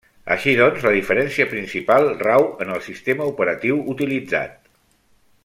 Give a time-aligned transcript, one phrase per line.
[0.35, 4.59] Així doncs la diferència principal rau en el sistema operatiu utilitzat.